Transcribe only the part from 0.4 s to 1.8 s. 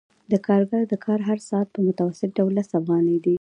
کارګر د کار هر ساعت په